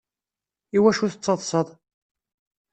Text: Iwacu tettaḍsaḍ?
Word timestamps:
Iwacu 0.77 1.05
tettaḍsaḍ? 1.11 1.67